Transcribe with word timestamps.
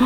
Oh, 0.00 0.04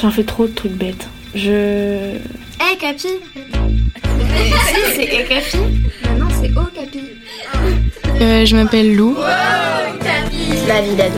J'en 0.00 0.10
fais 0.10 0.24
trop 0.24 0.46
de 0.46 0.52
trucs 0.52 0.72
bêtes. 0.72 1.08
Je. 1.34 2.16
Eh 2.60 2.76
Capi 2.78 3.08
Si, 3.08 4.80
c'est 4.94 5.06
Capi 5.06 5.56
Maintenant 6.04 6.28
c'est 6.40 6.50
Oh 6.56 6.66
Capi 6.74 7.00
Euh, 8.20 8.44
je 8.44 8.56
m'appelle 8.56 8.94
Lou. 8.94 9.16
La 10.68 10.80
vie 10.80 10.94
d'ado. 10.94 11.14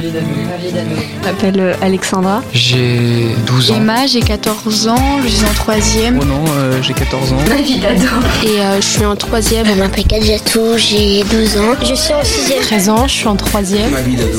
Je 0.00 1.26
m'appelle 1.26 1.60
euh, 1.60 1.74
Alexandra. 1.82 2.42
J'ai 2.52 3.34
12 3.46 3.70
ans. 3.70 3.76
Emma, 3.76 4.06
j'ai 4.06 4.20
14 4.20 4.88
ans, 4.88 5.20
je 5.22 5.28
suis 5.28 5.44
en 5.44 5.52
troisième. 5.54 6.18
Oh 6.20 6.24
non, 6.24 6.44
euh, 6.56 6.80
j'ai 6.82 6.94
14 6.94 7.32
ans. 7.32 7.36
La 7.48 7.56
vie 7.56 7.78
d'ado. 7.78 8.06
Et 8.44 8.60
euh, 8.60 8.76
je 8.80 8.86
suis 8.86 9.04
en 9.04 9.16
troisième. 9.16 9.66
Je 9.66 9.72
m'appelle 9.74 10.04
Kadjatou, 10.04 10.76
j'ai 10.76 11.22
12 11.24 11.58
ans. 11.58 11.74
Je 11.80 11.94
suis 11.94 12.14
en 12.14 12.22
6 12.22 12.54
13 12.60 12.88
ans, 12.88 13.06
je 13.06 13.12
suis 13.12 13.26
en 13.28 13.36
troisième. 13.36 13.92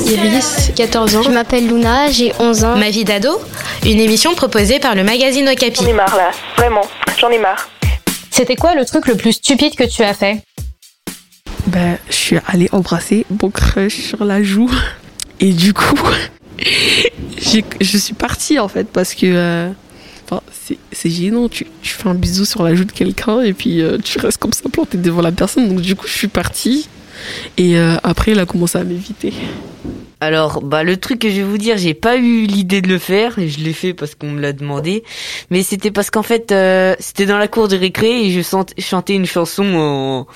Iris, 0.07 0.71
14 0.75 1.15
ans. 1.15 1.23
Je 1.23 1.29
m'appelle 1.29 1.67
Luna, 1.67 2.11
j'ai 2.11 2.33
11 2.39 2.63
ans. 2.63 2.77
Ma 2.77 2.89
vie 2.89 3.03
d'ado, 3.03 3.41
une 3.85 3.99
émission 3.99 4.35
proposée 4.35 4.79
par 4.79 4.95
le 4.95 5.03
magazine 5.03 5.47
Okapi. 5.47 5.83
J'en 5.83 5.89
ai 5.89 5.93
marre 5.93 6.15
là, 6.15 6.31
vraiment, 6.57 6.85
j'en 7.19 7.29
ai 7.29 7.39
marre. 7.39 7.69
C'était 8.31 8.55
quoi 8.55 8.75
le 8.75 8.85
truc 8.85 9.07
le 9.07 9.15
plus 9.15 9.33
stupide 9.33 9.75
que 9.75 9.83
tu 9.83 10.03
as 10.03 10.13
fait? 10.13 10.43
Ben, 11.69 11.99
je 12.09 12.15
suis 12.15 12.37
allée 12.47 12.67
embrasser 12.71 13.27
mon 13.41 13.51
crush 13.51 13.95
sur 13.95 14.25
la 14.25 14.41
joue. 14.41 14.71
Et 15.39 15.53
du 15.53 15.73
coup, 15.73 15.95
je 17.37 17.97
suis 17.97 18.13
partie 18.13 18.57
en 18.57 18.67
fait 18.67 18.85
parce 18.91 19.13
que 19.13 19.27
euh, 19.27 19.69
c'est- 20.91 21.09
gênant. 21.09 21.47
Tu, 21.47 21.67
fais 21.83 22.09
un 22.09 22.15
bisou 22.15 22.43
sur 22.45 22.63
la 22.63 22.73
joue 22.73 22.85
de 22.85 22.91
quelqu'un 22.91 23.41
et 23.41 23.53
puis 23.53 23.81
euh, 23.81 23.97
tu 24.03 24.19
restes 24.19 24.39
comme 24.39 24.51
ça 24.51 24.67
planté 24.69 24.97
devant 24.97 25.21
la 25.21 25.31
personne. 25.31 25.69
Donc 25.69 25.81
du 25.81 25.95
coup, 25.95 26.07
je 26.07 26.13
suis 26.13 26.27
partie. 26.27 26.89
Et 27.57 27.77
euh, 27.77 27.97
après, 28.01 28.31
elle 28.31 28.39
a 28.39 28.45
commencé 28.45 28.77
à 28.77 28.83
m'éviter. 28.83 29.33
Alors, 30.21 30.61
bah, 30.61 30.83
le 30.83 30.97
truc 30.97 31.19
que 31.19 31.29
je 31.29 31.35
vais 31.35 31.43
vous 31.43 31.57
dire, 31.57 31.77
j'ai 31.77 31.93
pas 31.93 32.17
eu 32.17 32.45
l'idée 32.45 32.81
de 32.81 32.87
le 32.87 32.97
faire, 32.97 33.39
et 33.39 33.47
je 33.47 33.59
l'ai 33.59 33.73
fait 33.73 33.93
parce 33.93 34.15
qu'on 34.15 34.31
me 34.31 34.41
l'a 34.41 34.53
demandé. 34.53 35.03
Mais 35.49 35.63
c'était 35.63 35.91
parce 35.91 36.09
qu'en 36.09 36.23
fait, 36.23 36.53
c'était 36.99 37.25
dans 37.25 37.37
la 37.37 37.47
cour 37.47 37.67
de 37.67 37.77
récré 37.77 38.25
et 38.25 38.31
je 38.31 38.41
chantais 38.79 39.15
une 39.15 39.25
chanson 39.25 39.65
en, 39.75 40.27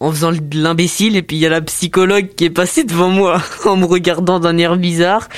en 0.00 0.10
faisant 0.10 0.32
l'imbécile, 0.52 1.16
et 1.16 1.22
puis 1.22 1.36
il 1.36 1.40
y 1.40 1.46
a 1.46 1.50
la 1.50 1.60
psychologue 1.60 2.28
qui 2.36 2.44
est 2.44 2.50
passée 2.50 2.84
devant 2.84 3.08
moi 3.08 3.40
en 3.64 3.76
me 3.76 3.84
regardant 3.84 4.40
d'un 4.40 4.58
air 4.58 4.76
bizarre. 4.76 5.28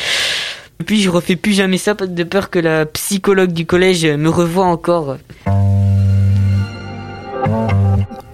Et 0.81 0.85
puis 0.85 1.01
je 1.01 1.09
refais 1.09 1.37
plus 1.37 1.53
jamais 1.53 1.79
ça 1.79 1.95
de 1.95 2.25
peur 2.25 2.51
que 2.51 2.59
la 2.59 2.85
psychologue 2.87 3.53
du 3.53 3.65
collège 3.65 4.05
me 4.05 4.29
revoie 4.29 4.67
encore. 4.67 5.17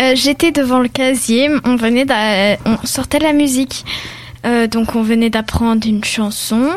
Euh, 0.02 0.12
J'étais 0.14 0.50
devant 0.50 0.80
le 0.80 0.88
casier, 0.88 1.48
on 1.64 1.76
venait 1.76 2.06
on 2.64 2.84
sortait 2.84 3.20
la 3.20 3.32
musique. 3.32 3.84
Euh, 4.44 4.66
donc 4.66 4.96
on 4.96 5.02
venait 5.02 5.30
d'apprendre 5.30 5.86
une 5.86 6.02
chanson 6.02 6.70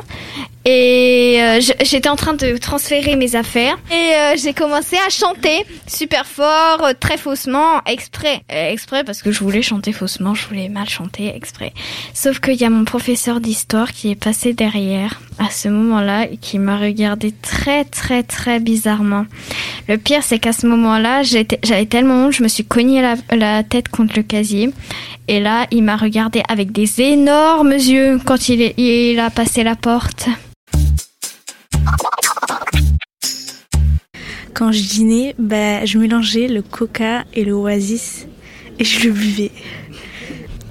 et 0.66 1.38
euh, 1.42 1.60
j'étais 1.84 2.10
en 2.10 2.16
train 2.16 2.34
de 2.34 2.58
transférer 2.58 3.16
mes 3.16 3.36
affaires 3.36 3.78
et 3.92 4.16
euh, 4.16 4.34
j'ai 4.36 4.54
commencé 4.54 4.96
à 5.06 5.10
chanter 5.10 5.66
super 5.88 6.26
fort, 6.26 6.84
euh, 6.84 6.94
très 7.00 7.18
faussement, 7.18 7.82
exprès, 7.86 8.42
Euh, 8.52 8.72
exprès 8.72 9.04
parce 9.04 9.22
que 9.22 9.32
je 9.32 9.40
voulais 9.44 9.62
chanter 9.62 9.92
faussement, 9.94 10.34
je 10.34 10.48
voulais 10.48 10.70
mal 10.70 10.90
chanter 10.90 11.34
exprès. 11.36 11.74
Sauf 12.14 12.40
qu'il 12.40 12.56
y 12.56 12.66
a 12.66 12.70
mon 12.70 12.84
professeur 12.86 13.40
d'histoire 13.40 13.92
qui 13.92 14.10
est 14.12 14.16
passé 14.16 14.54
derrière 14.54 15.22
à 15.38 15.50
ce 15.50 15.68
moment-là 15.68 16.28
et 16.32 16.38
qui 16.38 16.58
m'a 16.60 16.78
regardé 16.78 17.32
très 17.32 17.84
très 17.86 18.24
très 18.24 18.60
bizarrement. 18.60 19.26
Le 19.88 19.98
pire, 19.98 20.24
c'est 20.24 20.40
qu'à 20.40 20.54
ce 20.54 20.66
moment-là, 20.68 21.22
j'avais 21.24 21.86
tellement 21.86 22.26
honte, 22.26 22.34
je 22.34 22.44
me 22.44 22.48
suis 22.48 22.66
cogné 22.66 23.02
la, 23.02 23.16
la 23.36 23.64
tête 23.64 23.90
contre 23.90 24.14
le 24.16 24.24
casier. 24.24 24.72
Et 25.28 25.40
là, 25.40 25.68
il 25.72 25.84
m'a 25.84 25.96
regardé 25.98 26.42
avec 26.50 26.72
des 26.72 27.02
énormes 27.02 27.74
yeux 27.74 28.20
quand 28.26 28.50
il, 28.50 28.74
il 28.78 29.20
a 29.20 29.30
passé 29.30 29.64
la 29.64 29.76
porte. 29.76 30.28
Quand 34.56 34.72
je 34.72 34.82
dînais, 34.82 35.36
bah, 35.38 35.84
je 35.84 35.98
mélangeais 35.98 36.48
le 36.48 36.62
coca 36.62 37.26
et 37.34 37.44
le 37.44 37.54
oasis 37.54 38.26
et 38.80 38.86
je 38.86 39.06
le 39.06 39.12
buvais. 39.12 39.52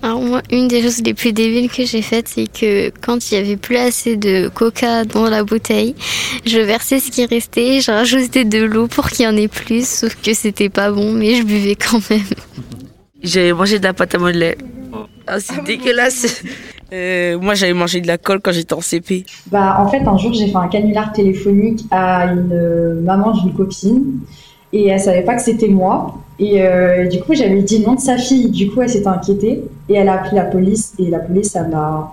Alors 0.00 0.22
moi, 0.22 0.40
une 0.50 0.68
des 0.68 0.80
choses 0.80 1.02
les 1.02 1.12
plus 1.12 1.34
débiles 1.34 1.70
que 1.70 1.84
j'ai 1.84 2.00
faites, 2.00 2.28
c'est 2.28 2.46
que 2.46 2.90
quand 3.02 3.30
il 3.30 3.34
y 3.34 3.36
avait 3.36 3.58
plus 3.58 3.76
assez 3.76 4.16
de 4.16 4.48
coca 4.48 5.04
dans 5.04 5.28
la 5.28 5.44
bouteille, 5.44 5.94
je 6.46 6.60
versais 6.60 6.98
ce 6.98 7.10
qui 7.10 7.26
restait, 7.26 7.82
je 7.82 7.90
rajoutais 7.90 8.46
de 8.46 8.64
l'eau 8.64 8.86
pour 8.86 9.10
qu'il 9.10 9.26
y 9.26 9.28
en 9.28 9.36
ait 9.36 9.48
plus, 9.48 9.86
sauf 9.86 10.16
que 10.16 10.32
c'était 10.32 10.70
pas 10.70 10.90
bon, 10.90 11.12
mais 11.12 11.34
je 11.34 11.42
buvais 11.42 11.74
quand 11.74 12.00
même. 12.08 12.20
J'avais 13.22 13.52
mangé 13.52 13.78
de 13.78 13.84
la 13.84 13.92
pâte 13.92 14.14
à 14.14 14.18
modeler. 14.18 14.56
Ah, 15.26 15.40
c'est 15.40 15.62
dégueulasse. 15.62 16.42
Euh, 16.92 17.38
moi, 17.38 17.54
j'avais 17.54 17.72
mangé 17.72 18.00
de 18.00 18.06
la 18.06 18.18
colle 18.18 18.40
quand 18.40 18.52
j'étais 18.52 18.74
en 18.74 18.80
CP. 18.80 19.24
Bah, 19.46 19.76
en 19.80 19.88
fait, 19.88 20.06
un 20.06 20.16
jour, 20.16 20.32
j'ai 20.32 20.48
fait 20.48 20.56
un 20.56 20.68
canular 20.68 21.12
téléphonique 21.12 21.84
à 21.90 22.26
une 22.26 22.52
euh, 22.52 23.00
maman 23.00 23.32
d'une 23.32 23.52
copine 23.52 24.20
et 24.72 24.88
elle 24.88 25.00
savait 25.00 25.22
pas 25.22 25.34
que 25.34 25.42
c'était 25.42 25.68
moi. 25.68 26.18
Et 26.38 26.62
euh, 26.62 27.06
du 27.06 27.20
coup, 27.20 27.34
j'avais 27.34 27.62
dit 27.62 27.78
le 27.78 27.86
nom 27.86 27.94
de 27.94 28.00
sa 28.00 28.18
fille. 28.18 28.50
Du 28.50 28.70
coup, 28.70 28.82
elle 28.82 28.90
s'était 28.90 29.08
inquiétée 29.08 29.64
et 29.88 29.94
elle 29.94 30.08
a 30.08 30.14
appelé 30.14 30.36
la 30.36 30.44
police. 30.44 30.94
Et 30.98 31.10
la 31.10 31.20
police, 31.20 31.52
ça 31.52 31.62
m'a. 31.62 32.12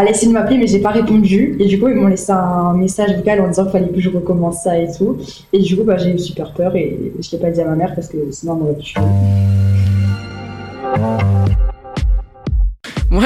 Elle 0.00 0.06
a 0.06 0.10
essayé 0.10 0.28
de 0.28 0.32
m'appeler, 0.32 0.58
mais 0.58 0.68
j'ai 0.68 0.78
pas 0.78 0.90
répondu. 0.90 1.56
Et 1.58 1.66
du 1.66 1.80
coup, 1.80 1.88
ils 1.88 1.96
m'ont 1.96 2.06
laissé 2.06 2.30
un 2.30 2.72
message 2.74 3.16
vocal 3.16 3.40
en 3.40 3.48
disant 3.48 3.64
qu'il 3.64 3.72
fallait 3.72 3.88
que 3.88 4.00
je 4.00 4.10
recommence 4.10 4.62
ça 4.62 4.78
et 4.78 4.86
tout. 4.96 5.16
Et 5.52 5.58
du 5.58 5.76
coup, 5.76 5.82
bah, 5.82 5.96
j'ai 5.96 6.14
eu 6.14 6.18
super 6.20 6.52
peur 6.52 6.76
et 6.76 7.12
je 7.18 7.30
l'ai 7.32 7.38
pas 7.38 7.50
dit 7.50 7.60
à 7.60 7.64
ma 7.64 7.74
mère 7.74 7.94
parce 7.96 8.06
que 8.06 8.16
sinon, 8.30 8.52
on 8.52 8.56
m'aurait 8.56 8.76
tué. 8.76 9.00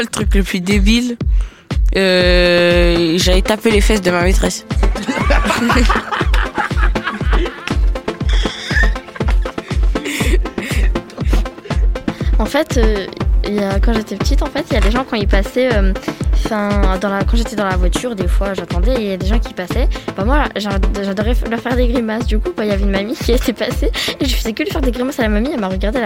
Le 0.02 0.08
truc 0.08 0.34
le 0.34 0.42
plus 0.42 0.60
débile, 0.60 1.16
euh, 1.96 3.14
j'avais 3.18 3.42
tapé 3.42 3.70
les 3.70 3.80
fesses 3.80 4.02
de 4.02 4.10
ma 4.10 4.22
maîtresse. 4.22 4.64
En 12.38 12.46
fait, 12.46 12.76
euh, 12.78 13.06
quand 13.82 13.92
j'étais 13.92 14.16
petite, 14.16 14.42
en 14.42 14.46
fait, 14.46 14.64
il 14.70 14.74
y 14.74 14.76
a 14.76 14.80
des 14.80 14.90
gens 14.90 15.04
quand 15.08 15.16
ils 15.16 15.28
passaient, 15.28 15.70
euh, 15.72 15.92
quand 16.48 17.36
j'étais 17.36 17.56
dans 17.56 17.68
la 17.68 17.76
voiture, 17.76 18.16
des 18.16 18.26
fois, 18.26 18.52
j'attendais, 18.54 18.94
et 18.94 19.00
il 19.00 19.06
y 19.08 19.12
a 19.12 19.16
des 19.16 19.26
gens 19.26 19.38
qui 19.38 19.54
passaient. 19.54 19.88
Bah 20.16 20.24
moi, 20.24 20.44
j'a- 20.56 20.70
j'adorais 21.02 21.34
leur 21.50 21.60
faire 21.60 21.76
des 21.76 21.86
grimaces. 21.88 22.26
Du 22.26 22.38
coup, 22.38 22.50
bah, 22.56 22.64
il 22.64 22.70
y 22.70 22.72
avait 22.72 22.82
une 22.82 22.90
mamie 22.90 23.14
qui 23.22 23.32
était 23.32 23.52
passée, 23.52 23.90
et 24.20 24.24
je 24.24 24.34
faisais 24.34 24.52
que 24.52 24.62
lui 24.64 24.70
faire 24.70 24.80
des 24.80 24.90
grimaces 24.90 25.20
à 25.20 25.22
la 25.22 25.28
mamie. 25.28 25.50
Elle 25.54 25.60
m'a 25.60 25.68
regardé, 25.68 26.00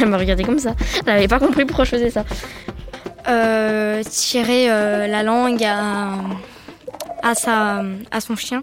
elle, 0.00 0.08
m'a 0.08 0.16
regardé 0.16 0.44
comme 0.44 0.58
ça. 0.58 0.74
Elle 1.06 1.16
avait 1.16 1.28
pas 1.28 1.38
compris 1.40 1.64
pourquoi 1.64 1.84
je 1.84 1.90
faisais 1.90 2.10
ça. 2.10 2.24
Euh, 3.30 4.02
tirer 4.02 4.70
euh, 4.70 5.06
la 5.06 5.22
langue 5.22 5.62
à, 5.62 7.34
sa, 7.34 7.84
à 8.10 8.20
son 8.20 8.34
chien. 8.34 8.62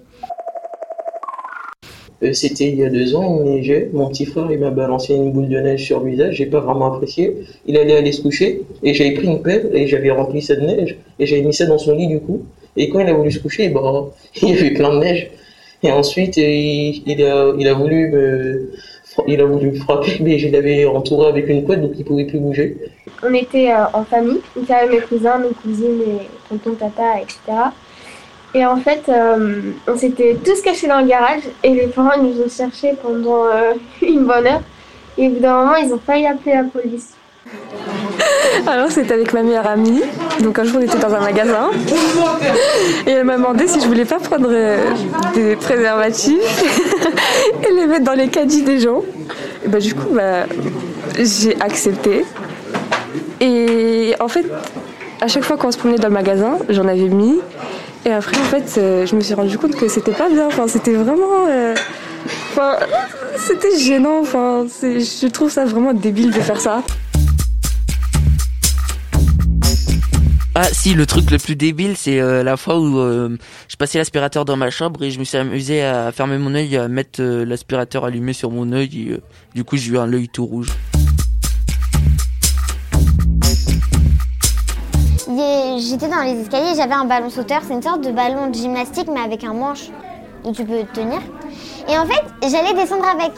Euh, 2.21 2.33
C'était 2.33 2.67
il 2.69 2.75
y 2.75 2.83
a 2.83 2.89
deux 2.89 3.15
ans, 3.15 3.41
il 3.45 3.51
neigeait. 3.51 3.89
Mon 3.93 4.09
petit 4.09 4.25
frère, 4.25 4.47
il 4.51 4.59
m'a 4.59 4.71
balancé 4.71 5.13
une 5.13 5.31
boule 5.31 5.47
de 5.47 5.59
neige 5.59 5.85
sur 5.85 6.01
le 6.01 6.09
visage. 6.09 6.35
J'ai 6.35 6.47
pas 6.47 6.59
vraiment 6.59 6.93
apprécié. 6.93 7.33
Il 7.65 7.77
allait 7.77 7.95
aller 7.95 8.11
se 8.11 8.21
coucher 8.21 8.63
et 8.83 8.93
j'avais 8.93 9.11
pris 9.11 9.27
une 9.27 9.41
pelle 9.41 9.69
et 9.73 9.87
j'avais 9.87 10.11
rempli 10.11 10.41
ça 10.41 10.55
de 10.55 10.61
neige 10.61 10.97
et 11.19 11.25
j'avais 11.25 11.43
mis 11.43 11.53
ça 11.53 11.65
dans 11.65 11.77
son 11.77 11.95
lit 11.95 12.07
du 12.07 12.19
coup. 12.19 12.45
Et 12.75 12.89
quand 12.89 12.99
il 12.99 13.07
a 13.07 13.13
voulu 13.13 13.31
se 13.31 13.39
coucher, 13.39 13.69
bah, 13.69 13.81
il 14.41 14.49
y 14.49 14.53
avait 14.53 14.71
plein 14.71 14.93
de 14.93 14.99
neige. 14.99 15.31
Et 15.83 15.91
ensuite, 15.91 16.35
il 16.37 17.23
a, 17.23 17.53
il 17.57 17.67
a 17.67 17.73
voulu 17.73 18.09
me, 18.09 18.71
il 19.27 19.41
a 19.41 19.45
voulu 19.45 19.71
me 19.71 19.75
frapper, 19.75 20.17
mais 20.21 20.37
je 20.37 20.49
l'avais 20.49 20.85
entouré 20.85 21.27
avec 21.29 21.47
une 21.49 21.63
couette 21.63 21.81
donc 21.81 21.91
il 21.97 22.05
pouvait 22.05 22.25
plus 22.25 22.39
bouger. 22.39 22.77
On 23.23 23.33
était 23.33 23.71
euh, 23.71 23.85
en 23.93 24.03
famille, 24.03 24.41
donc 24.55 24.65
il 24.69 24.89
mes 24.89 24.99
cousins, 25.01 25.37
mes 25.39 25.49
cousines, 25.49 25.97
mes 25.97 26.29
tontons, 26.49 26.75
tata, 26.75 27.19
etc. 27.21 27.39
Et 28.53 28.65
en 28.65 28.77
fait, 28.77 29.03
euh, 29.09 29.61
on 29.87 29.97
s'était 29.97 30.37
tous 30.43 30.61
cachés 30.61 30.87
dans 30.87 31.01
le 31.01 31.07
garage 31.07 31.43
et 31.63 31.69
les 31.69 31.87
parents 31.87 32.21
nous 32.21 32.41
ont 32.41 32.49
cherchés 32.49 32.93
pendant 33.01 33.45
euh, 33.45 33.73
une 34.01 34.25
bonne 34.25 34.47
heure. 34.47 34.61
Et 35.17 35.27
au 35.27 35.31
bout 35.31 35.39
d'un 35.39 35.59
moment, 35.59 35.75
ils 35.75 35.93
ont 35.93 35.99
failli 35.99 36.27
appeler 36.27 36.55
la 36.55 36.63
police. 36.63 37.15
Alors 38.67 38.91
c'était 38.91 39.13
avec 39.13 39.33
ma 39.33 39.43
meilleure 39.43 39.67
amie. 39.67 40.01
Donc 40.41 40.59
un 40.59 40.63
jour 40.63 40.79
on 40.79 40.83
était 40.83 40.97
dans 40.97 41.13
un 41.13 41.19
magasin 41.19 41.69
et 43.05 43.11
elle 43.11 43.23
m'a 43.23 43.37
demandé 43.37 43.67
si 43.67 43.81
je 43.81 43.87
voulais 43.87 44.05
pas 44.05 44.19
prendre 44.19 44.49
euh, 44.51 44.77
des 45.33 45.55
préservatifs 45.55 46.63
et 47.63 47.73
les 47.73 47.87
mettre 47.87 48.05
dans 48.05 48.13
les 48.13 48.27
caddies 48.27 48.63
des 48.63 48.79
gens. 48.79 49.03
Et 49.65 49.69
bah 49.69 49.79
du 49.79 49.93
coup 49.93 50.09
bah, 50.11 50.45
j'ai 51.17 51.59
accepté. 51.61 52.25
Et 53.39 54.15
en 54.19 54.27
fait 54.27 54.45
à 55.21 55.27
chaque 55.27 55.43
fois 55.43 55.57
qu'on 55.57 55.71
se 55.71 55.77
promenait 55.77 55.97
dans 55.97 56.09
le 56.09 56.13
magasin 56.13 56.57
j'en 56.69 56.87
avais 56.87 57.09
mis 57.09 57.39
et 58.05 58.11
après 58.11 58.37
en 58.37 58.43
fait 58.43 58.75
euh, 58.77 59.05
je 59.05 59.15
me 59.15 59.21
suis 59.21 59.33
rendu 59.33 59.57
compte 59.57 59.75
que 59.75 59.87
c'était 59.87 60.11
pas 60.11 60.29
bien. 60.29 60.47
Enfin 60.47 60.67
c'était 60.67 60.93
vraiment 60.93 61.47
euh, 61.49 61.73
c'était 63.37 63.77
gênant. 63.77 64.19
Enfin, 64.21 64.65
je 64.81 65.27
trouve 65.27 65.51
ça 65.51 65.65
vraiment 65.65 65.93
débile 65.93 66.31
de 66.31 66.39
faire 66.39 66.59
ça. 66.59 66.83
Ah 70.59 70.63
si, 70.71 70.95
le 70.95 71.05
truc 71.05 71.29
le 71.29 71.37
plus 71.37 71.55
débile, 71.55 71.95
c'est 71.95 72.19
euh, 72.19 72.41
la 72.41 72.57
fois 72.57 72.79
où 72.79 72.97
euh, 72.97 73.37
je 73.67 73.75
passais 73.75 73.99
l'aspirateur 73.99 74.43
dans 74.43 74.57
ma 74.57 74.71
chambre 74.71 75.03
et 75.03 75.11
je 75.11 75.19
me 75.19 75.23
suis 75.23 75.37
amusé 75.37 75.83
à 75.83 76.11
fermer 76.11 76.39
mon 76.39 76.55
œil, 76.55 76.75
à 76.77 76.87
mettre 76.87 77.21
euh, 77.21 77.45
l'aspirateur 77.45 78.05
allumé 78.05 78.33
sur 78.33 78.49
mon 78.49 78.71
œil. 78.71 78.89
et, 79.07 79.11
euh, 79.11 79.21
du 79.53 79.63
coup, 79.63 79.77
j'ai 79.77 79.91
eu 79.91 79.99
un 79.99 80.11
œil 80.11 80.27
tout 80.29 80.47
rouge. 80.47 80.69
j'étais 85.79 86.07
dans 86.07 86.23
les 86.23 86.41
escaliers, 86.41 86.73
j'avais 86.75 86.95
un 86.95 87.05
ballon 87.05 87.29
sauteur, 87.29 87.61
c'est 87.67 87.75
une 87.75 87.83
sorte 87.83 88.01
de 88.01 88.11
ballon 88.11 88.49
de 88.49 88.55
gymnastique 88.55 89.07
mais 89.13 89.21
avec 89.21 89.43
un 89.43 89.53
manche 89.53 89.91
où 90.43 90.51
tu 90.51 90.65
peux 90.65 90.81
tenir. 90.91 91.19
Et 91.87 91.95
en 91.95 92.07
fait, 92.07 92.23
j'allais 92.41 92.73
descendre 92.73 93.05
avec. 93.07 93.31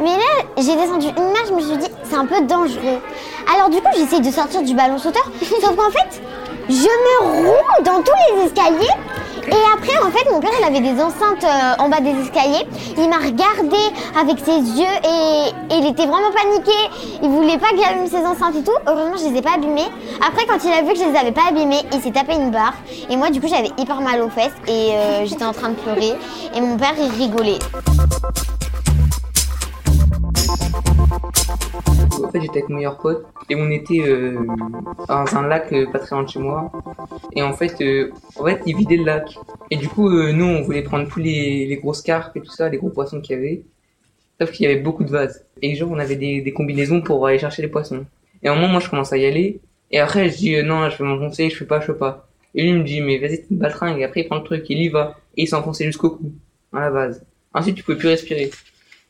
Mais 0.00 0.16
là, 0.16 0.44
j'ai 0.56 0.74
descendu 0.74 1.06
une 1.06 1.32
marche, 1.32 1.48
je 1.50 1.54
me 1.54 1.60
suis 1.60 1.76
dit, 1.76 1.92
c'est 2.02 2.16
un 2.16 2.26
peu 2.26 2.44
dangereux. 2.46 2.98
Alors 3.54 3.70
du 3.70 3.76
coup, 3.76 3.90
j'essaye 3.96 4.20
de 4.20 4.30
sortir 4.30 4.62
du 4.62 4.74
ballon 4.74 4.98
sauteur, 4.98 5.30
sauf 5.40 5.76
qu'en 5.76 5.90
fait, 5.90 6.20
je 6.68 6.74
me 6.74 7.46
roule 7.46 7.84
dans 7.84 8.02
tous 8.02 8.36
les 8.36 8.44
escaliers. 8.46 8.94
Et 9.46 9.62
après, 9.76 9.98
en 10.02 10.10
fait, 10.10 10.30
mon 10.30 10.40
père, 10.40 10.50
il 10.58 10.64
avait 10.64 10.80
des 10.80 11.00
enceintes 11.00 11.44
euh, 11.44 11.82
en 11.82 11.88
bas 11.90 12.00
des 12.00 12.18
escaliers. 12.18 12.66
Il 12.96 13.08
m'a 13.08 13.18
regardé 13.18 13.76
avec 14.18 14.38
ses 14.38 14.58
yeux 14.58 14.94
et, 15.04 15.52
il 15.70 15.86
était 15.86 16.06
vraiment 16.06 16.30
paniqué. 16.32 16.72
Il 17.22 17.28
voulait 17.28 17.58
pas 17.58 17.68
que 17.68 17.76
j'allume 17.76 18.06
ses 18.06 18.24
enceintes 18.24 18.56
et 18.56 18.62
tout. 18.62 18.72
Heureusement, 18.86 19.16
je 19.18 19.30
les 19.30 19.38
ai 19.38 19.42
pas 19.42 19.52
allumées. 19.56 19.88
Après, 20.26 20.46
quand 20.46 20.64
il 20.64 20.72
a 20.72 20.82
vu 20.82 20.94
que 20.94 20.98
je 20.98 21.04
les 21.04 21.18
avais 21.18 21.32
pas 21.32 21.48
abîmées, 21.50 21.82
il 21.92 22.00
s'est 22.00 22.12
tapé 22.12 22.34
une 22.34 22.50
barre. 22.50 22.74
Et 23.10 23.16
moi, 23.16 23.28
du 23.28 23.40
coup, 23.40 23.48
j'avais 23.48 23.70
hyper 23.76 24.00
mal 24.00 24.22
aux 24.22 24.30
fesses 24.30 24.52
et 24.66 24.92
euh, 24.94 25.26
j'étais 25.26 25.44
en 25.44 25.52
train 25.52 25.70
de 25.70 25.74
pleurer. 25.74 26.14
Et 26.54 26.60
mon 26.60 26.78
père, 26.78 26.94
il 26.98 27.10
rigolait. 27.10 27.58
En 32.22 32.30
fait, 32.30 32.40
j'étais 32.40 32.58
avec 32.58 32.68
mon 32.68 32.76
meilleur 32.76 32.98
pote 32.98 33.26
et 33.48 33.56
on 33.56 33.70
était 33.70 34.00
euh, 34.00 34.38
dans 35.08 35.36
un 35.36 35.46
lac 35.46 35.72
euh, 35.72 35.86
pas 35.90 35.98
très 35.98 36.14
loin 36.14 36.24
de 36.24 36.28
chez 36.28 36.38
moi. 36.38 36.70
Et 37.34 37.42
en 37.42 37.52
fait, 37.52 37.80
euh, 37.80 38.10
en 38.36 38.44
fait, 38.44 38.60
il 38.66 38.76
vidait 38.76 38.96
le 38.96 39.04
lac. 39.04 39.36
Et 39.70 39.76
du 39.76 39.88
coup, 39.88 40.08
euh, 40.08 40.32
nous, 40.32 40.44
on 40.44 40.62
voulait 40.62 40.82
prendre 40.82 41.08
tous 41.08 41.20
les, 41.20 41.66
les 41.66 41.76
grosses 41.76 42.02
carpes 42.02 42.36
et 42.36 42.40
tout 42.40 42.50
ça, 42.50 42.68
les 42.68 42.78
gros 42.78 42.90
poissons 42.90 43.20
qu'il 43.20 43.36
y 43.36 43.38
avait. 43.38 43.62
Sauf 44.40 44.50
qu'il 44.50 44.66
y 44.66 44.70
avait 44.70 44.80
beaucoup 44.80 45.04
de 45.04 45.10
vases. 45.10 45.44
Et 45.62 45.74
genre, 45.74 45.90
on 45.90 45.98
avait 45.98 46.16
des, 46.16 46.40
des 46.40 46.52
combinaisons 46.52 47.00
pour 47.00 47.26
aller 47.26 47.38
chercher 47.38 47.62
les 47.62 47.68
poissons. 47.68 48.04
Et 48.42 48.48
à 48.48 48.52
un 48.52 48.54
moment, 48.56 48.68
moi, 48.68 48.80
je 48.80 48.90
commence 48.90 49.12
à 49.12 49.16
y 49.16 49.26
aller. 49.26 49.60
Et 49.90 50.00
après, 50.00 50.28
je 50.28 50.36
dis, 50.36 50.54
euh, 50.56 50.62
non, 50.62 50.88
je 50.90 50.98
vais 50.98 51.04
m'enfoncer, 51.04 51.50
je 51.50 51.56
fais 51.56 51.66
pas, 51.66 51.80
je 51.80 51.86
fais 51.86 51.94
pas. 51.94 52.28
Et 52.54 52.62
lui, 52.62 52.70
il 52.70 52.78
me 52.78 52.84
dit, 52.84 53.00
mais 53.00 53.18
vas-y, 53.18 53.38
t'es 53.38 53.46
une 53.50 53.58
baltringue. 53.58 54.00
Et 54.00 54.04
après, 54.04 54.20
il 54.20 54.26
prend 54.26 54.38
le 54.38 54.44
truc, 54.44 54.64
il 54.68 54.78
y 54.78 54.88
va. 54.88 55.18
Et 55.36 55.44
il 55.44 55.54
enfoncé 55.54 55.84
jusqu'au 55.84 56.10
cou, 56.10 56.32
dans 56.72 56.80
la 56.80 56.90
vase. 56.90 57.24
Ensuite, 57.52 57.76
tu 57.76 57.82
pouvais 57.82 57.98
plus 57.98 58.08
respirer. 58.08 58.50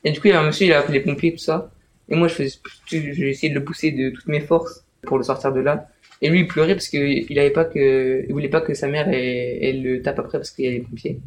Et 0.04 0.12
du 0.12 0.20
coup, 0.20 0.28
il 0.28 0.30
y 0.30 0.34
a 0.34 0.40
un 0.40 0.46
monsieur, 0.46 0.66
il 0.66 0.72
a 0.72 0.80
appelé 0.80 0.98
les 0.98 1.04
pompiers, 1.04 1.32
tout 1.32 1.38
ça. 1.38 1.70
Et 2.08 2.16
moi, 2.16 2.28
je 2.28 2.34
faisais, 2.34 2.58
j'ai 2.86 3.30
essayé 3.30 3.50
de 3.52 3.58
le 3.58 3.64
pousser 3.64 3.90
de 3.92 4.10
toutes 4.10 4.26
mes 4.26 4.40
forces 4.40 4.84
pour 5.02 5.18
le 5.18 5.24
sortir 5.24 5.52
de 5.52 5.60
là. 5.60 5.88
Et 6.22 6.28
lui, 6.30 6.40
il 6.40 6.46
pleurait 6.46 6.74
parce 6.74 6.88
qu'il 6.88 7.38
avait 7.38 7.50
pas 7.50 7.64
que, 7.64 8.24
il 8.26 8.32
voulait 8.32 8.48
pas 8.48 8.60
que 8.60 8.74
sa 8.74 8.88
mère, 8.88 9.08
elle, 9.08 9.58
elle 9.62 9.82
le 9.82 10.02
tape 10.02 10.18
après 10.18 10.38
parce 10.38 10.50
qu'il 10.50 10.64
y 10.64 10.68
a 10.68 10.70
les 10.70 10.80
pompiers. 10.80 11.20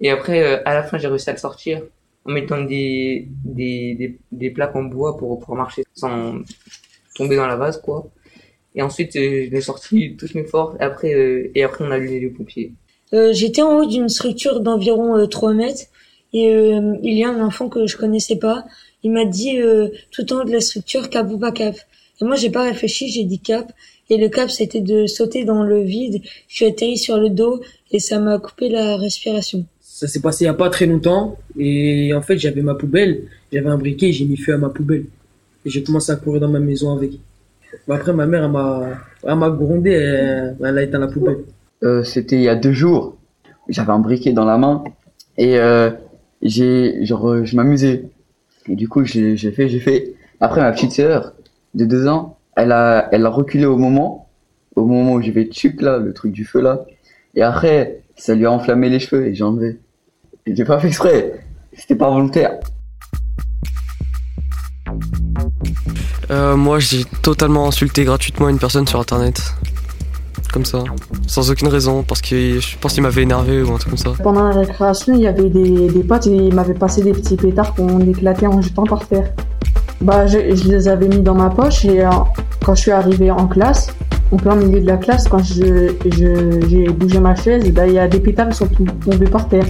Et 0.00 0.10
après, 0.10 0.42
euh, 0.42 0.62
à 0.64 0.74
la 0.74 0.82
fin, 0.82 0.98
j'ai 0.98 1.08
réussi 1.08 1.28
à 1.28 1.32
le 1.32 1.38
sortir 1.38 1.82
en 2.24 2.32
mettant 2.32 2.62
des, 2.62 3.28
des, 3.44 3.94
des, 3.94 4.18
des 4.32 4.50
plaques 4.50 4.76
en 4.76 4.84
bois 4.84 5.16
pour 5.16 5.38
pouvoir 5.38 5.58
marcher 5.58 5.84
sans 5.94 6.38
tomber 7.14 7.36
dans 7.36 7.46
la 7.46 7.56
vase, 7.56 7.80
quoi. 7.80 8.08
Et 8.74 8.82
ensuite, 8.82 9.16
euh, 9.16 9.46
je 9.46 9.50
l'ai 9.50 9.60
sorti 9.60 10.16
toutes 10.16 10.34
mes 10.34 10.44
forces. 10.44 10.76
Après, 10.80 11.12
euh, 11.12 11.50
et 11.54 11.62
après, 11.64 11.84
on 11.84 11.90
a 11.90 11.96
allumé 11.96 12.20
les 12.20 12.28
pompiers. 12.28 12.72
Euh, 13.12 13.32
J'étais 13.32 13.62
en 13.62 13.78
haut 13.78 13.86
d'une 13.86 14.08
structure 14.08 14.60
d'environ 14.60 15.16
euh, 15.16 15.26
3 15.26 15.52
mètres 15.54 15.84
et 16.32 16.54
euh, 16.54 16.96
il 17.02 17.14
y 17.14 17.24
a 17.24 17.28
un 17.28 17.40
enfant 17.44 17.68
que 17.68 17.86
je 17.86 17.96
connaissais 17.96 18.36
pas. 18.36 18.64
Il 19.02 19.12
m'a 19.12 19.24
dit 19.24 19.60
euh, 19.60 19.88
tout 20.10 20.32
en 20.32 20.40
haut 20.40 20.44
de 20.44 20.52
la 20.52 20.60
structure 20.60 21.08
cap 21.08 21.30
ou 21.30 21.38
pas 21.38 21.52
cap. 21.52 21.74
Et 22.20 22.24
moi 22.24 22.36
j'ai 22.36 22.50
pas 22.50 22.64
réfléchi, 22.64 23.08
j'ai 23.08 23.24
dit 23.24 23.38
cap. 23.38 23.72
Et 24.10 24.16
le 24.16 24.28
cap 24.28 24.50
c'était 24.50 24.80
de 24.80 25.06
sauter 25.06 25.44
dans 25.44 25.62
le 25.62 25.80
vide. 25.80 26.22
Je 26.48 26.54
suis 26.56 26.66
atterri 26.66 26.98
sur 26.98 27.18
le 27.18 27.30
dos 27.30 27.60
et 27.92 27.98
ça 27.98 28.18
m'a 28.18 28.38
coupé 28.38 28.68
la 28.68 28.96
respiration. 28.96 29.64
Ça 29.80 30.06
s'est 30.06 30.20
passé 30.20 30.44
il 30.44 30.46
y 30.46 30.50
a 30.50 30.54
pas 30.54 30.70
très 30.70 30.86
longtemps 30.86 31.38
et 31.58 32.12
en 32.14 32.22
fait 32.22 32.38
j'avais 32.38 32.62
ma 32.62 32.74
poubelle, 32.74 33.22
j'avais 33.52 33.68
un 33.68 33.78
briquet, 33.78 34.12
j'ai 34.12 34.24
mis 34.24 34.36
feu 34.36 34.54
à 34.54 34.58
ma 34.58 34.70
poubelle 34.70 35.04
et 35.64 35.70
j'ai 35.70 35.82
commencé 35.82 36.10
à 36.12 36.16
courir 36.16 36.40
dans 36.40 36.48
ma 36.48 36.60
maison 36.60 36.94
avec. 36.94 37.12
Bah, 37.86 37.96
après 37.96 38.12
ma 38.12 38.26
mère 38.26 38.44
elle 38.44 39.34
m'a 39.36 39.50
grondé, 39.50 39.90
elle, 39.90 40.56
elle 40.62 40.78
a 40.78 40.82
éteint 40.82 40.98
la 40.98 41.08
poubelle. 41.08 41.38
Euh, 41.82 42.02
c'était 42.02 42.36
il 42.36 42.42
y 42.42 42.48
a 42.48 42.56
deux 42.56 42.72
jours. 42.72 43.16
J'avais 43.68 43.92
un 43.92 44.00
briquet 44.00 44.32
dans 44.32 44.44
la 44.44 44.58
main 44.58 44.84
et 45.38 45.58
euh, 45.58 45.90
j'ai 46.42 47.04
genre 47.04 47.44
je 47.44 47.56
m'amusais. 47.56 48.04
Et 48.70 48.76
du 48.76 48.88
coup 48.88 49.04
j'ai 49.04 49.36
fait 49.36 49.68
j'ai 49.68 49.80
fait. 49.80 50.14
Après 50.40 50.60
ma 50.60 50.72
petite 50.72 50.92
sœur 50.92 51.34
de 51.74 51.84
deux 51.84 52.06
ans, 52.06 52.38
elle 52.56 52.72
a 52.72 53.08
elle 53.12 53.26
a 53.26 53.28
reculé 53.28 53.66
au 53.66 53.76
moment 53.76 54.28
au 54.76 54.84
moment 54.84 55.14
où 55.14 55.20
j'ai 55.20 55.32
fait 55.32 55.44
tchuc 55.44 55.82
là 55.82 55.98
le 55.98 56.14
truc 56.14 56.32
du 56.32 56.44
feu 56.44 56.60
là. 56.60 56.86
Et 57.34 57.42
après 57.42 58.02
ça 58.16 58.34
lui 58.34 58.46
a 58.46 58.52
enflammé 58.52 58.88
les 58.88 59.00
cheveux 59.00 59.26
et 59.26 59.34
j'ai 59.34 59.44
enlevé. 59.44 59.80
J'ai 60.46 60.64
pas 60.64 60.78
fait 60.78 60.88
exprès. 60.88 61.44
C'était 61.72 61.96
pas 61.96 62.10
volontaire. 62.10 62.58
Euh, 66.30 66.56
moi, 66.56 66.78
j'ai 66.78 67.04
totalement 67.22 67.66
insulté 67.66 68.04
gratuitement 68.04 68.48
une 68.48 68.58
personne 68.58 68.86
sur 68.86 69.00
internet. 69.00 69.54
Comme 70.52 70.64
ça. 70.64 70.82
Sans 71.28 71.48
aucune 71.50 71.68
raison, 71.68 72.02
parce 72.02 72.20
que 72.20 72.58
je 72.58 72.76
pense 72.78 72.94
qu'il 72.94 73.04
m'avait 73.04 73.22
énervé 73.22 73.62
ou 73.62 73.72
un 73.72 73.78
truc 73.78 73.90
comme 73.90 73.98
ça. 73.98 74.10
Pendant 74.22 74.48
la 74.48 74.54
récréation, 74.54 75.14
il 75.14 75.20
y 75.20 75.28
avait 75.28 75.48
des, 75.48 75.88
des 75.88 76.02
potes 76.02 76.26
et 76.26 76.34
ils 76.34 76.52
m'avaient 76.54 76.74
passé 76.74 77.02
des 77.02 77.12
petits 77.12 77.36
pétards 77.36 77.72
qu'on 77.74 78.00
éclatait 78.00 78.48
en 78.48 78.60
jetant 78.60 78.82
par 78.82 79.06
terre. 79.06 79.30
Bah, 80.00 80.26
je, 80.26 80.56
je 80.56 80.64
les 80.68 80.88
avais 80.88 81.06
mis 81.06 81.20
dans 81.20 81.34
ma 81.34 81.50
poche 81.50 81.84
et 81.84 82.04
euh, 82.04 82.10
quand 82.64 82.74
je 82.74 82.80
suis 82.80 82.90
arrivée 82.90 83.30
en 83.30 83.46
classe, 83.46 83.94
en 84.32 84.38
plein 84.38 84.56
milieu 84.56 84.80
de 84.80 84.86
la 84.86 84.96
classe, 84.96 85.28
quand 85.28 85.42
je, 85.44 85.94
je, 86.06 86.66
j'ai 86.68 86.88
bougé 86.88 87.20
ma 87.20 87.36
chaise, 87.36 87.70
bah, 87.70 87.86
il 87.86 87.92
y 87.94 87.98
a 87.98 88.08
des 88.08 88.18
pétards 88.18 88.48
qui 88.48 88.56
sont 88.56 88.68
tombés 89.04 89.30
par 89.30 89.48
terre. 89.48 89.66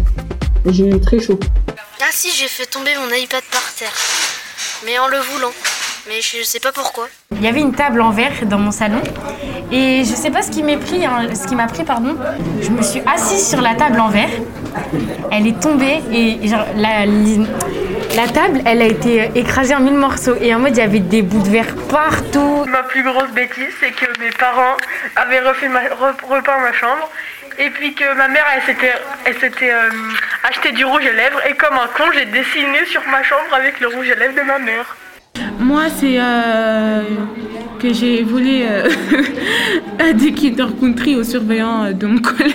Et 0.64 0.72
j'ai 0.72 0.88
eu 0.88 1.00
très 1.00 1.20
chaud. 1.20 1.38
Ah 2.00 2.04
si, 2.10 2.28
j'ai 2.30 2.48
fait 2.48 2.66
tomber 2.66 2.92
mon 2.96 3.14
iPad 3.14 3.42
par 3.52 3.74
terre. 3.78 3.92
Mais 4.86 4.98
en 4.98 5.08
le 5.08 5.18
voulant. 5.18 5.52
Mais 6.08 6.20
je 6.22 6.42
sais 6.44 6.60
pas 6.60 6.72
pourquoi. 6.72 7.06
Il 7.32 7.42
y 7.42 7.46
avait 7.46 7.60
une 7.60 7.72
table 7.74 8.00
en 8.00 8.10
verre 8.10 8.32
dans 8.48 8.58
mon 8.58 8.70
salon 8.72 9.00
et 9.72 10.04
je 10.04 10.14
sais 10.14 10.30
pas 10.30 10.42
ce 10.42 10.50
qui 10.50 10.62
m'a 10.62 10.76
pris, 10.76 11.04
hein, 11.04 11.28
ce 11.34 11.46
qui 11.46 11.54
m'a 11.54 11.66
pris 11.66 11.84
pardon. 11.84 12.16
Je 12.60 12.70
me 12.70 12.82
suis 12.82 13.02
assise 13.12 13.48
sur 13.48 13.60
la 13.60 13.74
table 13.74 14.00
en 14.00 14.08
verre. 14.08 14.30
Elle 15.32 15.46
est 15.46 15.60
tombée 15.60 16.00
et 16.12 16.46
genre 16.48 16.66
la, 16.76 17.06
la 18.16 18.28
table, 18.28 18.60
elle 18.64 18.82
a 18.82 18.86
été 18.86 19.30
écrasée 19.34 19.74
en 19.74 19.80
mille 19.80 19.94
morceaux 19.94 20.36
et 20.40 20.54
en 20.54 20.58
mode 20.58 20.76
il 20.76 20.80
y 20.80 20.82
avait 20.82 21.00
des 21.00 21.22
bouts 21.22 21.42
de 21.42 21.48
verre 21.48 21.74
partout. 21.88 22.64
Ma 22.66 22.82
plus 22.82 23.02
grosse 23.02 23.30
bêtise, 23.30 23.72
c'est 23.80 23.92
que 23.92 24.06
mes 24.20 24.30
parents 24.30 24.76
avaient 25.16 25.40
refait 25.40 25.68
ma, 25.68 25.80
repeint 25.80 26.58
ma 26.60 26.72
chambre 26.72 27.08
et 27.58 27.70
puis 27.70 27.94
que 27.94 28.16
ma 28.16 28.28
mère, 28.28 28.44
elle 28.54 28.62
s'était, 28.62 28.92
elle 29.24 29.34
s'était 29.38 29.72
euh, 29.72 29.90
acheté 30.48 30.72
du 30.72 30.84
rouge 30.84 31.06
à 31.06 31.12
lèvres 31.12 31.40
et 31.48 31.54
comme 31.54 31.74
un 31.74 31.88
con, 31.96 32.10
j'ai 32.14 32.24
dessiné 32.26 32.84
sur 32.86 33.02
ma 33.10 33.22
chambre 33.22 33.52
avec 33.52 33.80
le 33.80 33.88
rouge 33.88 34.10
à 34.10 34.14
lèvres 34.14 34.34
de 34.34 34.42
ma 34.42 34.58
mère. 34.58 34.96
Moi, 35.58 35.82
c'est 35.98 36.16
euh, 36.18 37.02
que 37.80 37.94
j'ai 37.94 38.22
volé 38.22 38.66
euh, 38.68 40.12
des 40.12 40.32
Kinder 40.32 40.68
Country 40.78 41.16
aux 41.16 41.24
surveillants 41.24 41.84
euh, 41.84 41.92
de 41.92 42.06
mon 42.06 42.20
collège. 42.20 42.52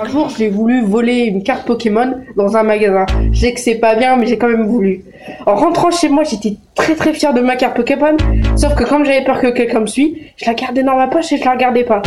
Un 0.00 0.08
jour, 0.08 0.30
j'ai 0.36 0.50
voulu 0.50 0.82
voler 0.84 1.24
une 1.24 1.42
carte 1.42 1.66
Pokémon 1.66 2.20
dans 2.36 2.56
un 2.56 2.62
magasin. 2.62 3.06
Je 3.32 3.40
sais 3.40 3.54
que 3.54 3.60
c'est 3.60 3.76
pas 3.76 3.94
bien, 3.94 4.16
mais 4.16 4.26
j'ai 4.26 4.36
quand 4.36 4.48
même 4.48 4.66
voulu. 4.66 5.04
En 5.46 5.54
rentrant 5.54 5.90
chez 5.90 6.10
moi, 6.10 6.24
j'étais 6.24 6.56
très 6.74 6.94
très 6.94 7.14
fière 7.14 7.32
de 7.32 7.40
ma 7.40 7.56
carte 7.56 7.76
Pokémon. 7.76 8.16
Sauf 8.56 8.74
que 8.74 8.84
comme 8.84 9.06
j'avais 9.06 9.24
peur 9.24 9.40
que 9.40 9.46
quelqu'un 9.46 9.80
me 9.80 9.86
suive, 9.86 10.16
je 10.36 10.44
la 10.44 10.54
gardais 10.54 10.82
dans 10.82 10.96
ma 10.96 11.08
poche 11.08 11.32
et 11.32 11.38
je 11.38 11.44
la 11.44 11.52
regardais 11.52 11.84
pas. 11.84 12.02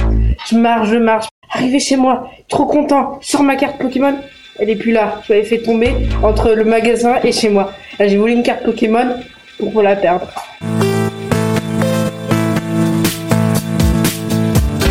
Je 0.47 0.55
marche, 0.55 0.89
je 0.89 0.97
marche. 0.97 1.27
Arrivé 1.51 1.79
chez 1.79 1.97
moi, 1.97 2.29
trop 2.47 2.65
content, 2.65 3.17
sur 3.21 3.41
ma 3.41 3.55
carte 3.55 3.79
Pokémon. 3.79 4.15
Elle 4.59 4.69
est 4.69 4.75
plus 4.75 4.91
là. 4.91 5.21
Je 5.27 5.33
l'avais 5.33 5.45
fait 5.45 5.59
tomber 5.59 5.93
entre 6.21 6.51
le 6.51 6.63
magasin 6.63 7.15
et 7.23 7.31
chez 7.31 7.49
moi. 7.49 7.71
J'ai 7.99 8.17
volé 8.17 8.33
une 8.33 8.43
carte 8.43 8.63
Pokémon 8.63 9.15
pour 9.57 9.81
la 9.81 9.95
perdre. 9.95 10.27